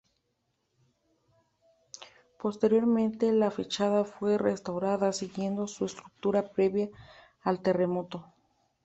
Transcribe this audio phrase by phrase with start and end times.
[2.39, 6.89] Posteriormente la fachada fue restaurada, siguiendo su estructura previa
[7.43, 8.25] al terremoto.